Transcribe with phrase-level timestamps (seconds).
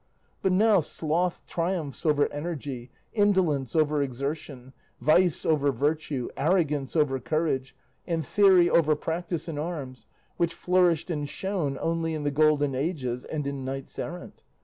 [0.41, 7.75] But now sloth triumphs over energy, indolence over exertion, vice over virtue, arrogance over courage,
[8.07, 13.25] and theory over practice in arms, which flourished and shone only in the golden ages
[13.25, 14.41] and in knights errant.